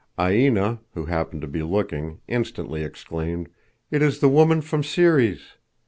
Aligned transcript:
Aina, 0.19 0.79
who 0.95 1.05
happened 1.05 1.41
to 1.41 1.47
be 1.47 1.61
looking, 1.61 2.21
instantly 2.27 2.83
exclaimed: 2.83 3.49
"It 3.91 4.01
is 4.01 4.17
the 4.19 4.29
woman 4.29 4.61
from 4.61 4.81
Ceres. 4.81 5.57